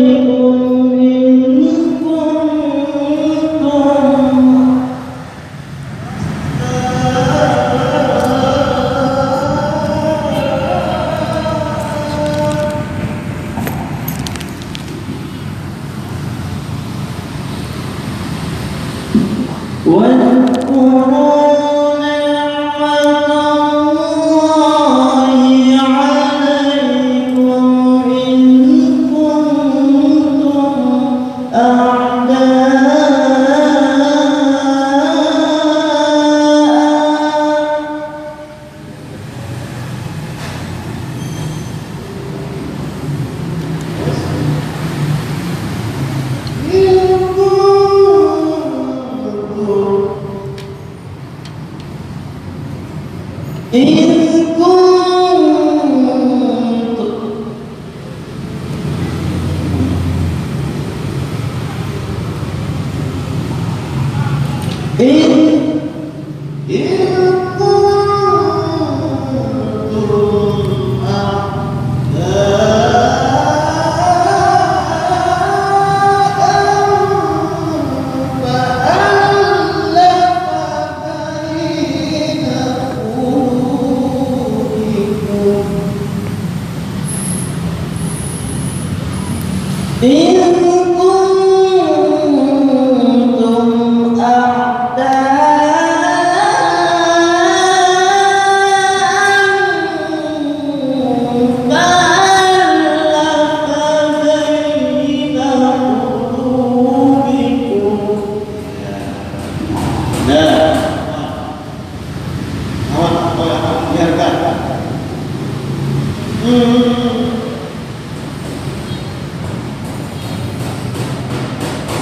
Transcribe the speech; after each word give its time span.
comigo. 0.00 0.69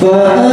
But, 0.00 0.47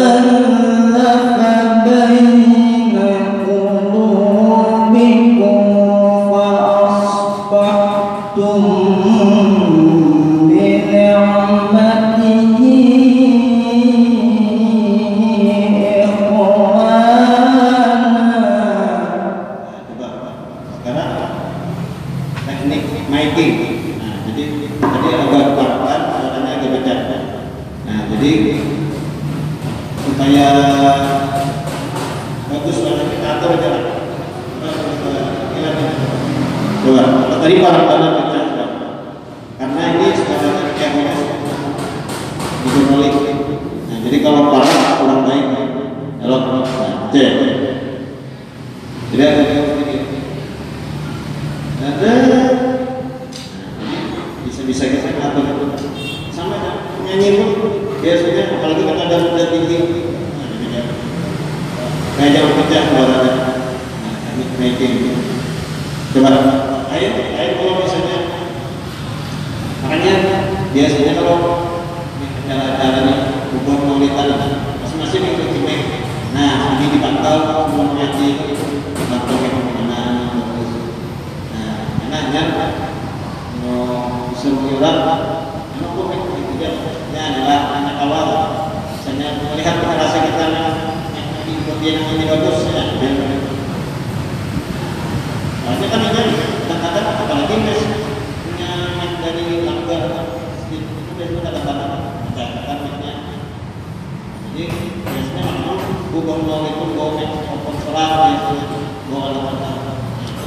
Jadi 104.56 104.72
biasanya 105.04 105.52
memang 105.52 105.84
bukan 106.16 106.48
bukan 106.48 106.96
bukan-bukan, 106.96 107.28
bukan-bukan, 107.60 108.32
itu 108.40 108.80
bukan 109.12 109.36
bukan. 109.36 109.76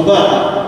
Vamos 0.04 0.18
lá. 0.18 0.61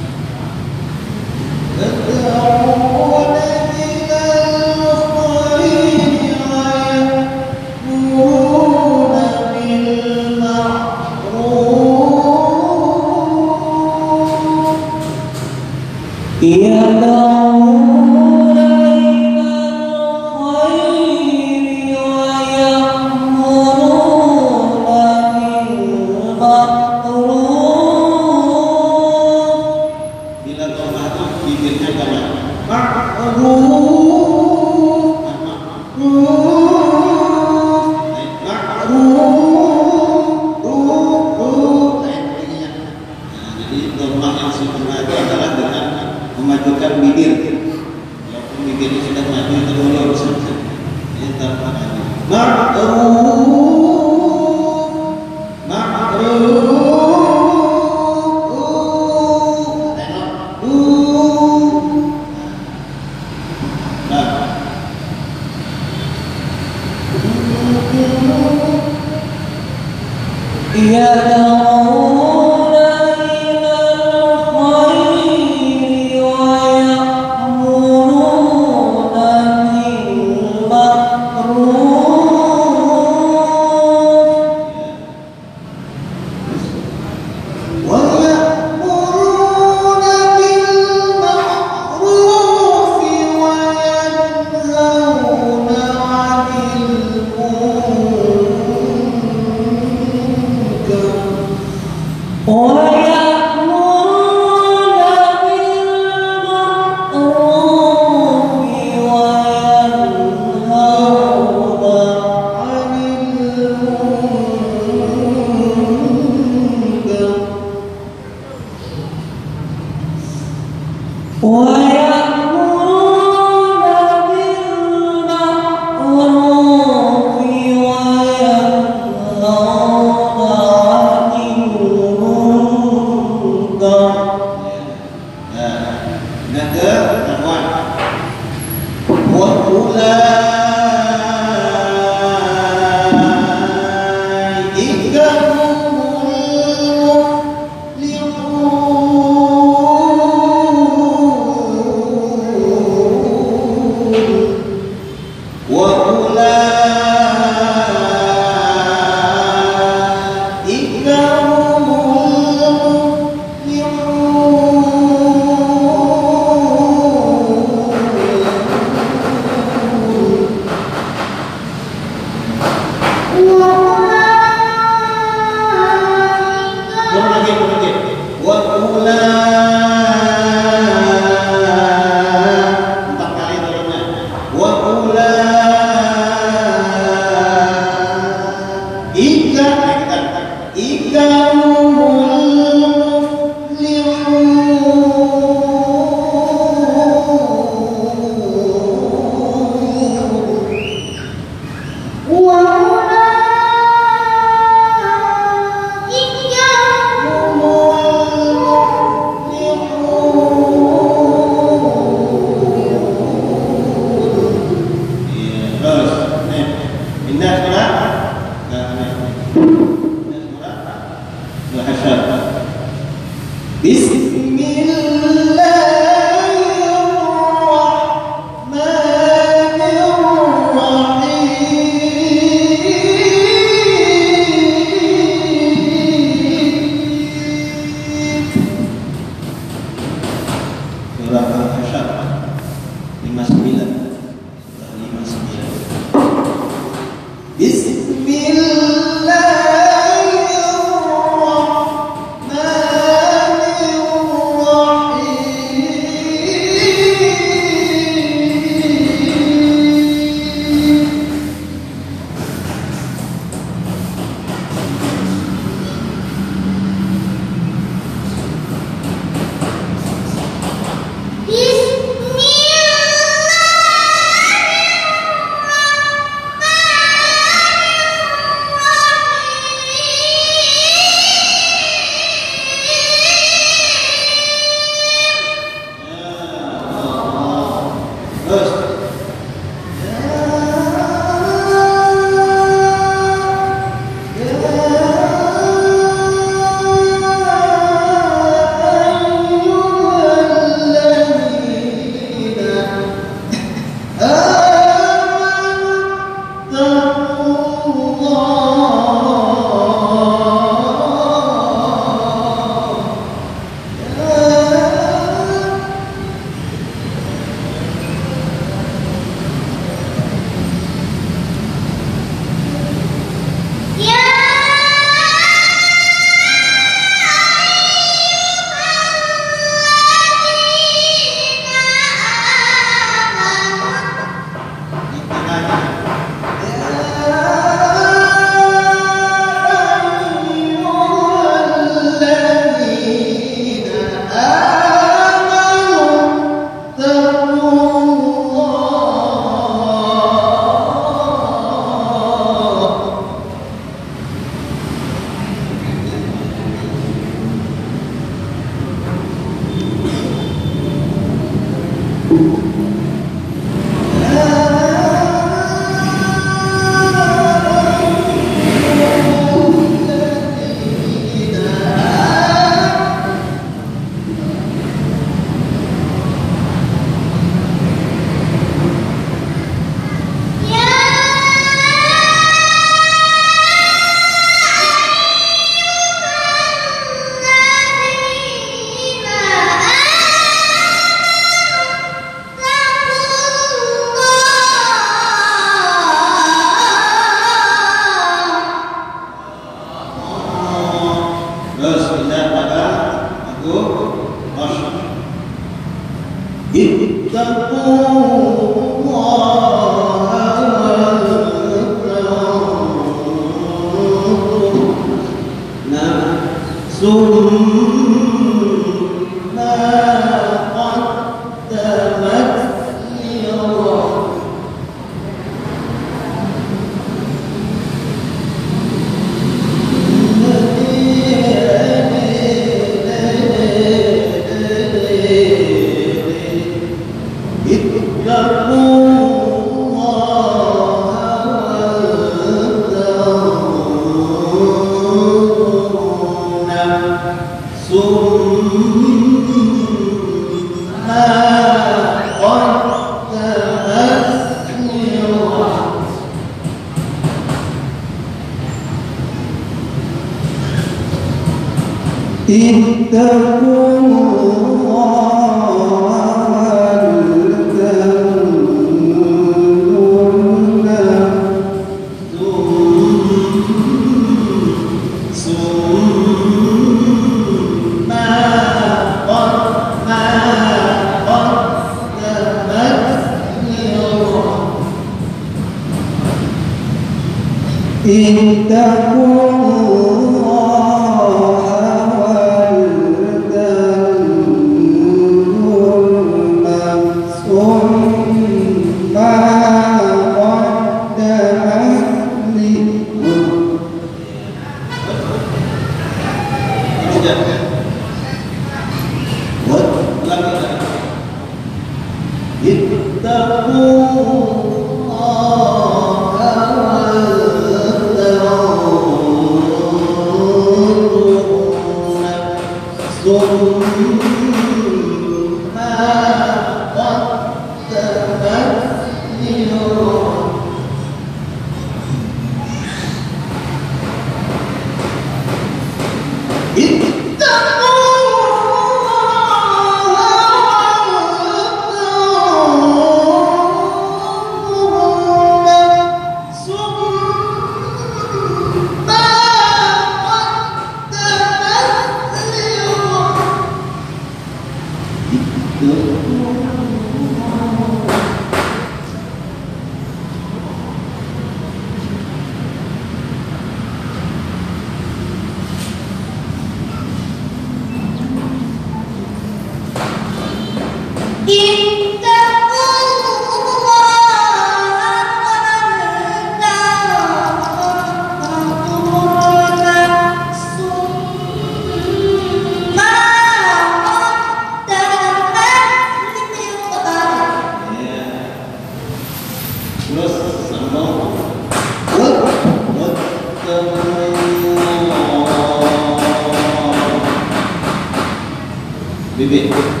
David 599.51 600.00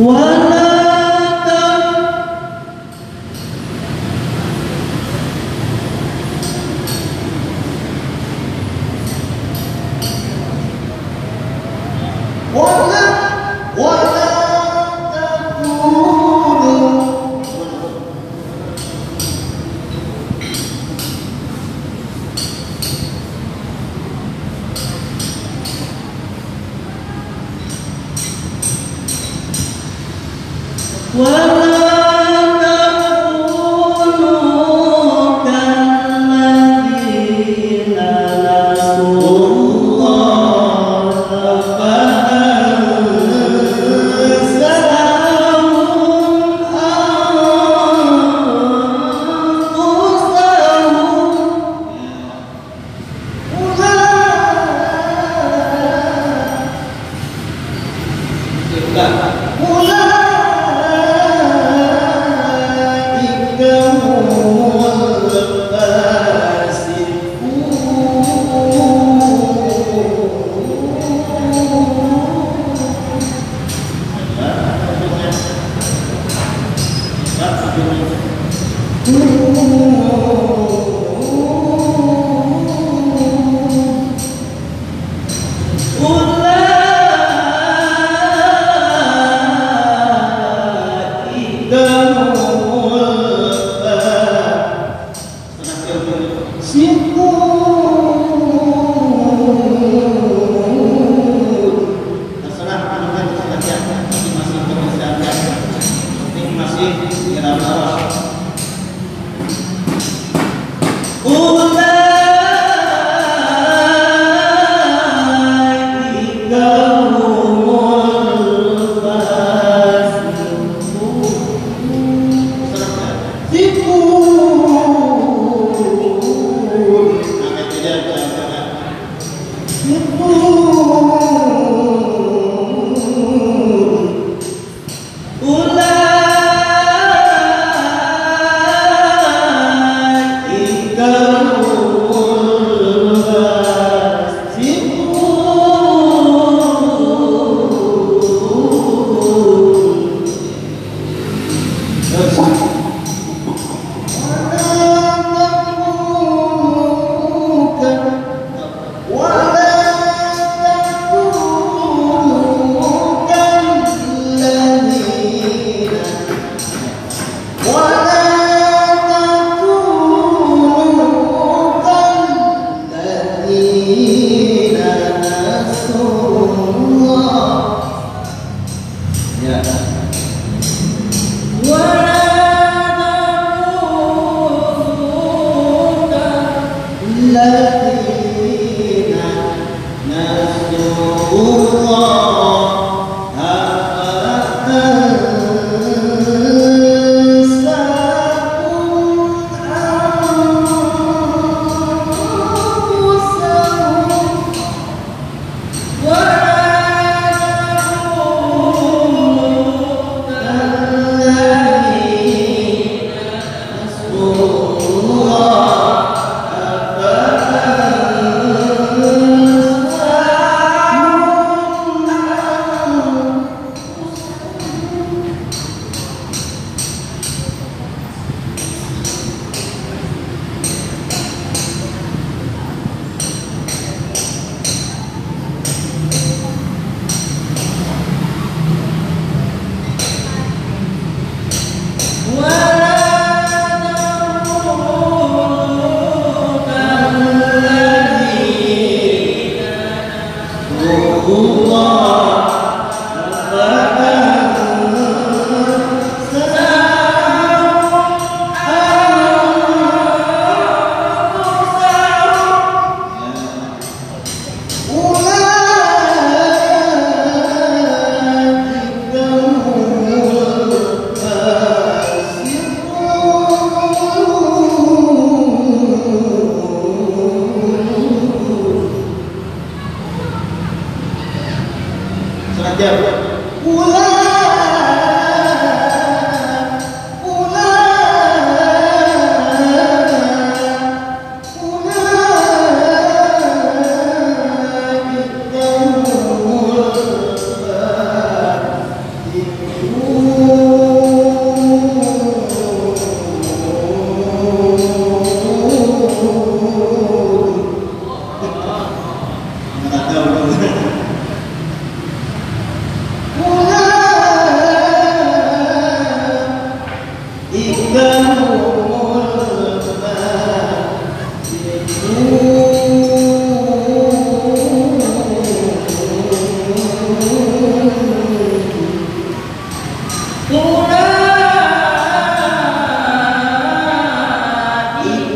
One 0.00 0.49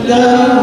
الله 0.05 0.54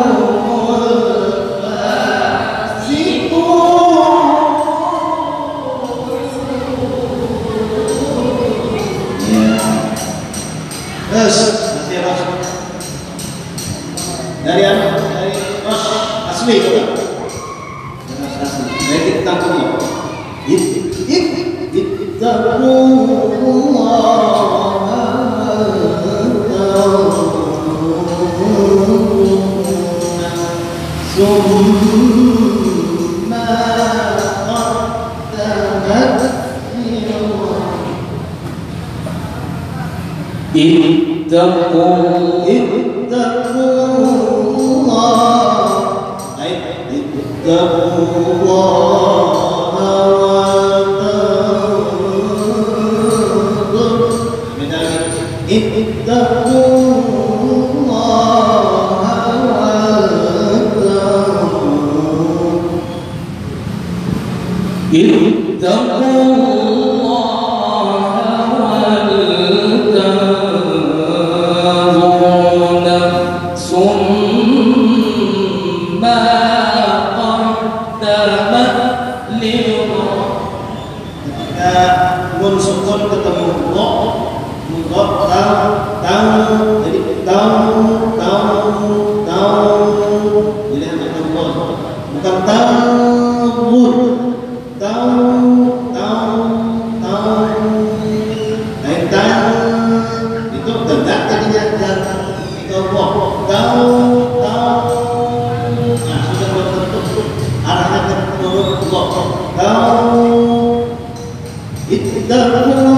Ведь 111.91 112.13
когда 112.13 112.47
работа 112.47 112.90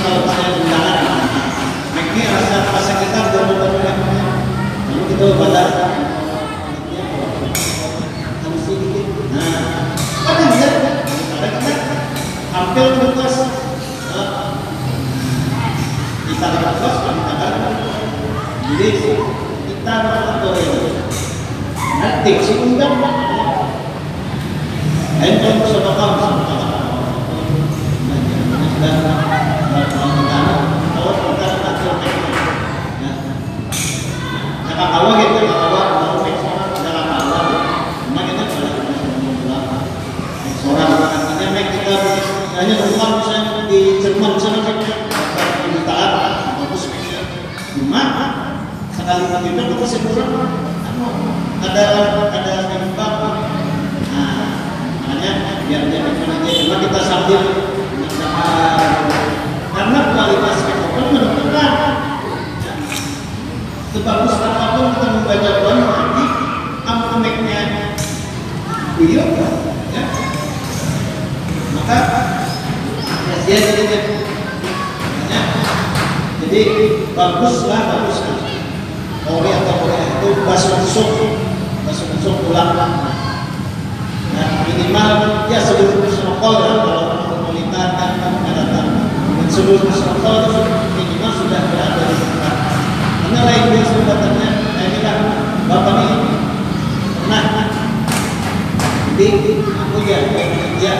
kalau 0.00 0.24
saya 0.24 0.56
ini 2.12 2.24
rasa 2.28 2.56
udah 3.32 3.42
udah 3.44 3.92
Lalu 4.92 5.02
kita 5.08 5.24
bandar. 5.36 5.68
Harus 8.40 8.60
sedikit. 8.64 9.06
Ada 10.22 10.44
dia. 10.52 10.70
Ada 11.36 11.48
kita 11.56 11.74
hampir 12.52 12.86
tuntas. 13.00 13.36
Kita 16.22 16.46
tuntas, 16.52 16.94
kita 17.04 17.34
kan. 17.36 17.54
Jadi 18.72 18.88
kita 19.68 19.94
mengatur. 20.04 20.56
Nanti 22.02 22.32
si 22.42 22.52
undang 22.58 22.96
Handphone 25.22 25.62
sama 25.70 25.92
kamu 25.94 26.16
sama 26.18 26.18
kamu. 26.18 26.41
Biar 55.72 55.88
dia 55.88 56.04
cuma 56.04 56.76
kita 56.84 57.00
sambil 57.00 57.40
karena 59.72 59.98
kualitas 60.12 60.58
kita 60.68 61.00
menentukan. 61.12 61.72
Sebagus 63.92 64.40
apa 64.40 64.64
pun 64.72 64.86
kita 64.96 65.08
membaca 65.20 65.50
Quran 65.60 65.78
nanti 65.84 66.24
ampuniknya 66.88 67.60
beliau 68.96 69.28
ya. 69.92 70.04
Maka 71.76 71.98
dia 73.44 73.58
jadi 73.60 73.84
ya, 75.28 75.40
jadi 76.40 76.60
baguslah 77.12 77.80
baguslah. 77.84 78.42
Korea 79.22 79.54
atau 79.62 79.74
Korea 79.86 80.02
itu 80.18 80.28
basuh 80.42 80.82
busuk 80.82 81.08
basuh 81.86 82.06
busuk 82.16 82.34
pulang 82.42 82.74
ya 84.34 84.44
minimal 84.66 85.46
ya 85.46 85.58
sebelum 85.62 86.10
serokol 86.10 86.54
ya 86.58 86.74
kalau 86.82 87.11
serokol 89.52 90.48
itu 90.48 90.60
minimal 90.96 91.32
sudah 91.44 91.60
berada 91.68 92.02
di 92.08 92.16
tempat 92.16 92.56
karena 93.20 93.40
lain 93.44 93.62
dia 93.68 93.84
sebutannya 93.84 94.48
nah 94.48 94.84
ini 94.88 94.98
kan 95.04 95.18
bapak 95.68 95.94
ini 96.00 96.16
pernah 97.20 97.44
di 99.12 99.28
aku 99.60 99.98
ya 100.08 100.18
ya 100.80 100.92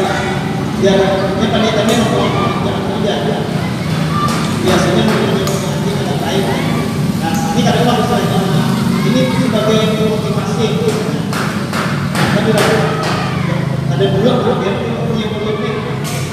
ya 0.85 0.95
ini 1.41 1.47
panitia 1.49 1.97
ngomong 2.13 2.61
jangan 2.61 2.83
kerja 2.93 3.15
biasanya 4.69 5.03
nanti 5.09 5.91
ada 5.97 6.15
lain 6.21 6.45
nah 7.25 7.35
ini 7.57 7.61
bagus 7.89 8.09
lagi 8.13 8.37
ini 9.09 9.21
sebagai 9.33 9.81
motivasi 9.97 10.69
tapi 12.37 12.51
ada 13.93 14.07
dua 14.19 14.33
dia 14.61 14.73
punya 14.77 15.27
motivasi. 15.41 15.73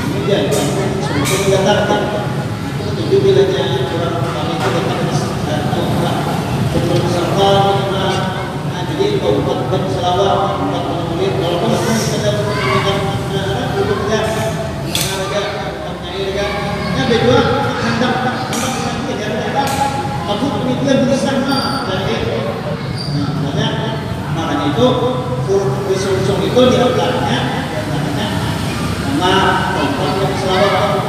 Ini 0.10 0.20
dia 0.26 0.69
aku 1.30 2.90
setuju 2.90 3.16
bilanya 3.22 3.86
kurang 3.86 4.18
kami 4.18 4.54
itu 4.58 4.68
datang 5.46 5.86
betul 6.74 7.00
serta 7.06 7.52
nah 7.94 8.82
jadi 8.90 9.22
empat 9.22 9.58
empat 9.70 9.84
selawat 9.94 10.58
empat 10.58 10.84
menit 11.14 11.34
walaupun 11.38 11.70
itu 11.70 11.94
sekedar 12.02 12.34
menunjukkan 12.34 12.98
duduknya 13.78 14.20
mengajar 14.90 15.46
menyair 16.02 16.30
kan 16.34 16.52
ya 16.98 17.04
berdua 17.06 17.42
hendak 17.78 18.14
hendak 18.26 18.74
nanti 18.90 19.14
ya 19.22 19.28
ada 19.30 19.64
aku 20.34 20.46
pemikiran 20.50 21.06
bersama 21.06 21.86
dan 21.86 22.10
itu 22.10 22.38
nah 23.14 23.30
makanya 23.46 23.92
makanya 24.34 24.66
itu 24.74 24.88
usul 25.94 26.38
itu 26.42 26.62
di 26.74 26.78
antaranya 26.82 27.40
di 27.70 27.74
antaranya 27.78 28.28
sama 29.06 29.34
empat 29.78 30.12
yang 30.26 30.34
selawat 30.42 31.09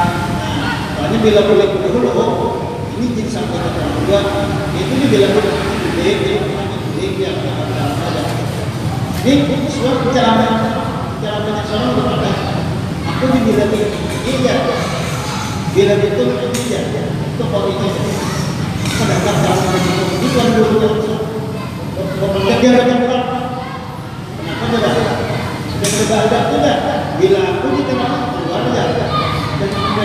nah 1.11 1.19
soalnya 1.19 1.27
bila 1.27 1.41
boleh 1.43 1.67
dulu 1.75 2.09
ini 2.95 3.05
jadi 3.19 3.31
sampai 3.35 3.59
ke 3.59 3.83
juga 3.99 4.19
itu 4.79 4.93
dia 4.95 5.07
bilang 5.11 5.31
gede 5.35 6.11
gede 6.23 6.39
dia 7.19 7.29
ini 9.21 9.67
semua 9.67 10.01
bicara 10.07 10.31
bicara 11.19 11.37
banyak 11.43 11.67
orang 11.67 11.91
udah 11.93 12.05
pernah 12.15 12.35
aku 13.11 13.23
dibilang 13.35 13.69
ini 13.75 14.39
ya 14.39 14.55
bila 15.75 15.93
itu 15.99 16.23
ini 16.31 16.63
ya 16.71 16.79
itu 17.03 17.43
kalau 17.43 17.67
ini 17.67 17.87
sedangkan 18.95 19.35
dalam 19.45 19.65
begitu 19.67 20.03
itu 20.15 20.27
yang 20.39 20.49
dulu 20.55 20.75
yang 20.79 20.97
Pokoknya 22.21 22.55
dia 22.61 22.71
banyak 22.71 22.97
orang 23.03 23.25
kenapa 24.39 24.65
ada 24.79 25.03
dan 25.81 25.91
juga 25.91 26.15
ada 26.23 26.39
tidak 26.53 26.77
bila 27.17 27.39
aku 27.45 27.67
di 27.73 27.81
tengah 27.89 28.11
keluar 28.33 28.63
ya 28.73 28.85
dan 28.95 29.69
tidak 29.69 29.75
ada 29.75 29.77
orang 29.81 30.00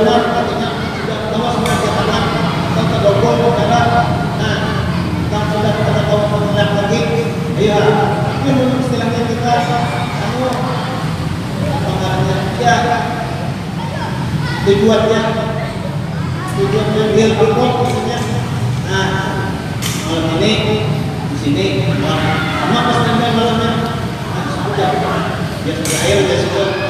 banyak 0.00 0.32
artinya 0.32 0.68
sudah 0.96 1.18
sudah 1.28 1.76
atau 2.80 3.52
adalah 3.52 4.06
nah 4.40 4.56
sudah 5.52 5.72
iya. 7.60 7.76
Kita 9.20 9.52
anu 10.24 10.40
apa 11.68 11.90
namanya? 12.00 12.36
Ya. 12.60 12.76
Tujuannya 14.64 15.20
tujuannya 16.56 17.02
real 17.16 17.30
report 17.36 17.72
maksudnya. 17.84 18.18
Nah 18.88 19.08
malam 20.08 20.40
ini 20.40 20.52
di 21.28 21.36
sini 21.36 21.64
sama 21.92 22.80
pas 22.88 22.98
malamnya. 23.36 23.72
Dia 25.60 25.76
sudah 25.76 25.98
air 26.08 26.18
dia 26.24 26.38
sudah 26.40 26.89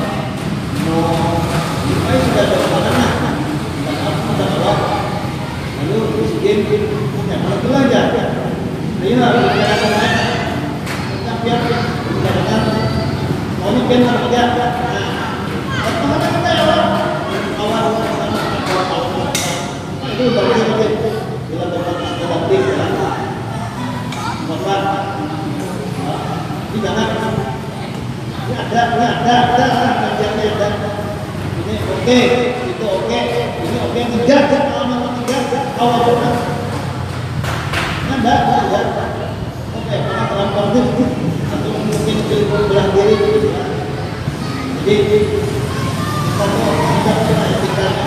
ada 28.71 28.83
ya 28.95 29.09
ya 29.25 29.37
ada 29.91 30.10
oke 32.01 32.17
itu 32.65 32.81
oke. 32.81 33.19
Ini 33.61 33.77
oke 33.77 34.01
tidak 34.25 34.41
kalau 34.49 34.89
memang 34.89 35.13
tidak 35.21 35.41
ada 35.45 35.59
oke 35.77 36.09
karena 39.85 40.41
atau 40.41 41.69
mungkin 41.77 42.17
belah 42.49 42.87
diri 42.97 43.17
jadi 44.81 45.17
kita 45.21 46.45
mau 46.49 46.73
tidak 46.73 47.17
kita. 47.21 47.43
Etikanya 47.53 48.05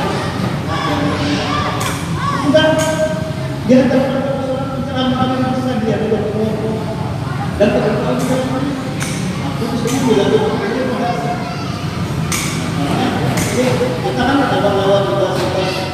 enggak 2.50 2.68
dia 3.70 3.78
bisa 5.54 5.72
dia 5.86 5.96
tidak 6.02 6.22
dan 7.54 7.68
terhadap 7.70 8.02
aku 8.10 8.26
bilang 10.10 10.34
itu 10.34 10.82
bahasa 10.90 11.32
kita 13.54 14.18
kan 14.18 14.38
ada 14.50 14.58
lawan 14.74 15.06
juga 15.06 15.30
suka 15.38 15.62
keluar 15.62 15.86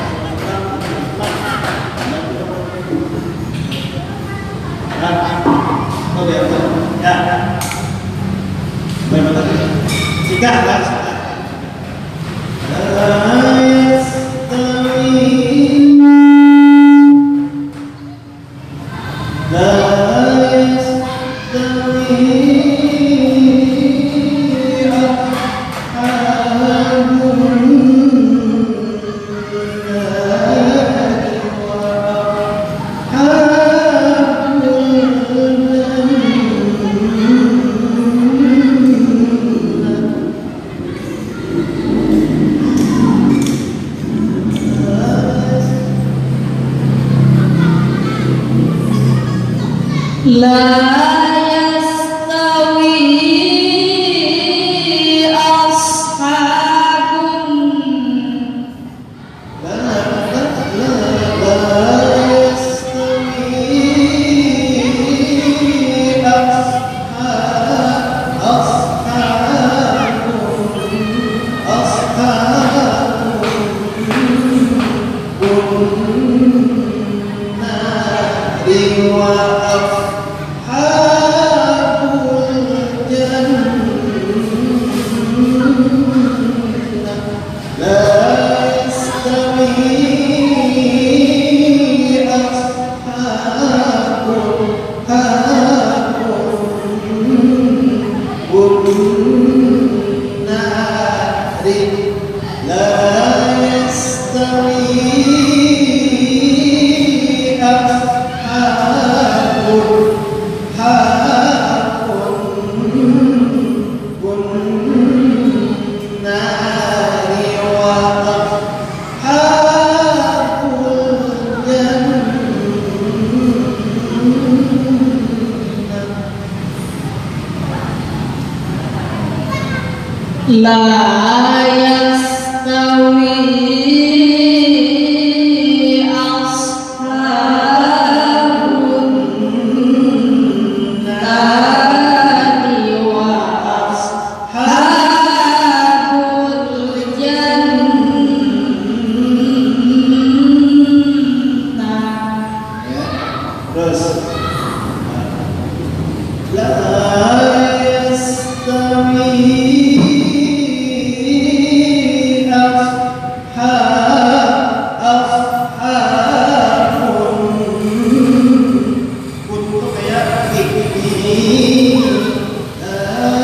Jika 10.29 10.51
kan? 10.61 10.81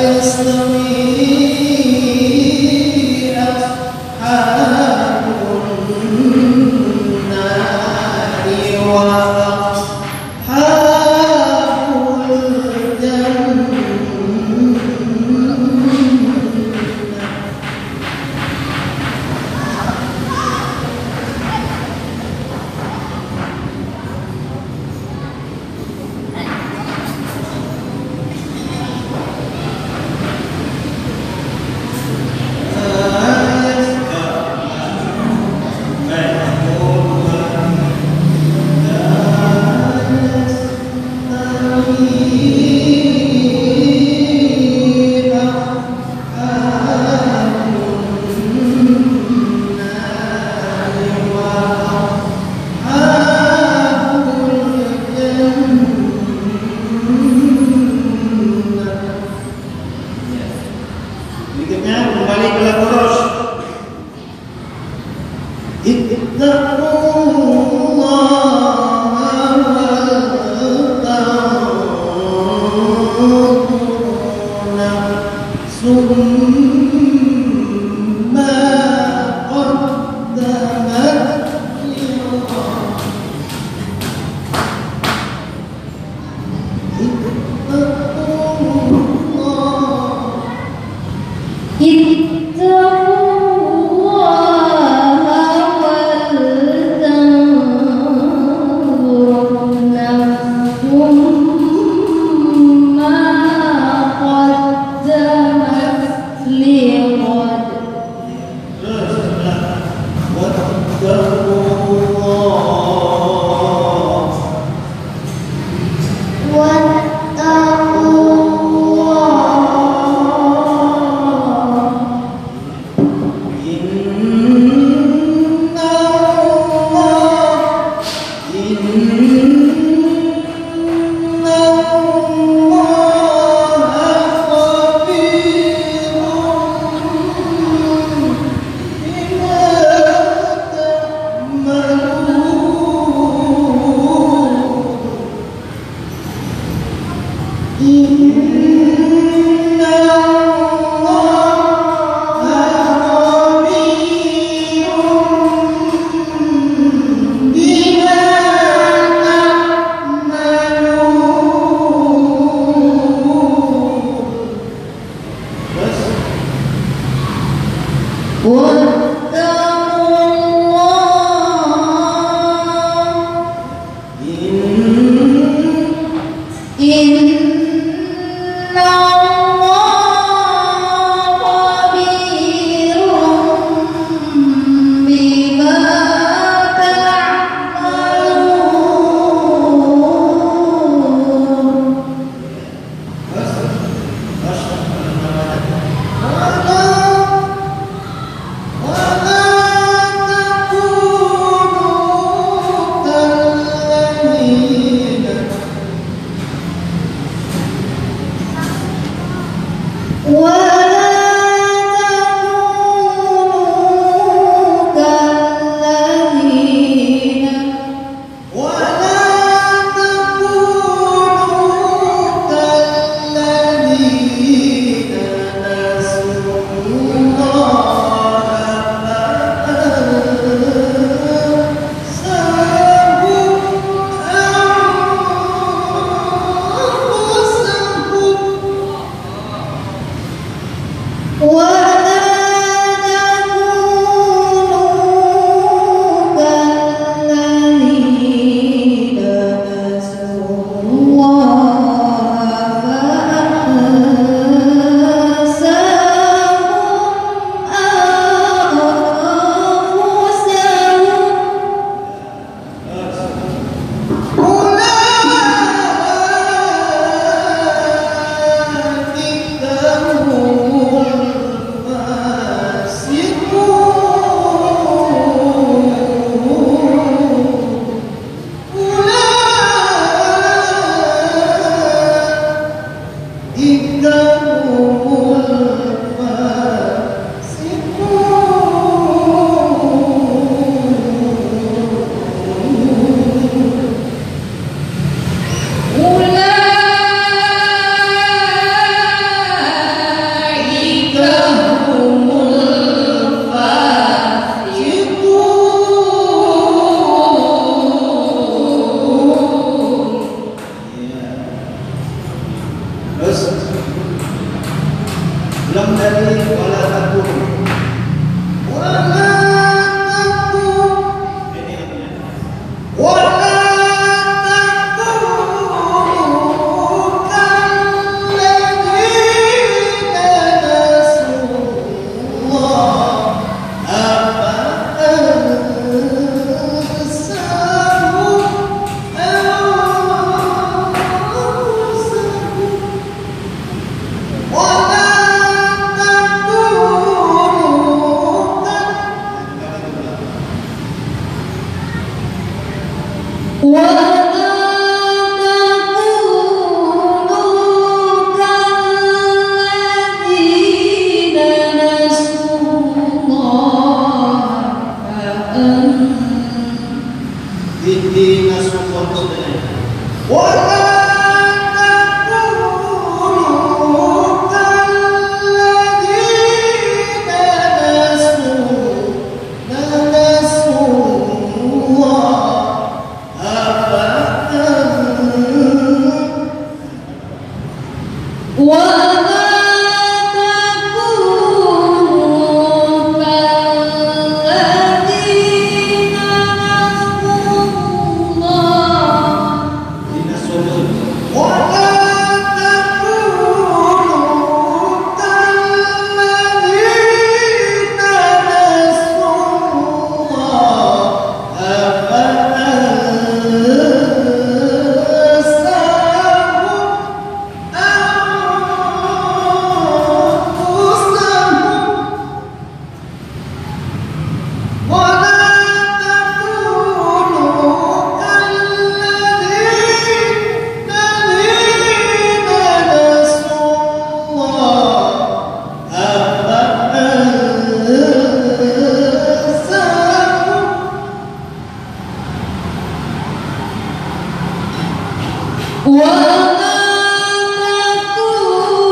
يستوي 0.02 1.27